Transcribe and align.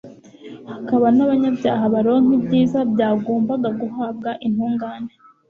hakaba 0.71 1.05
n'abanyabyaha 1.15 1.83
baronka 1.93 2.31
ibyiza 2.37 2.79
byagombaga 2.91 3.69
guhabwa 3.81 4.29
intungane 4.47 5.11